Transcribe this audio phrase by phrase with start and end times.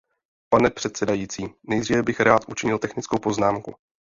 [0.49, 3.75] Pane předsedající, nejdříve bych rád učinil technickou poznámku.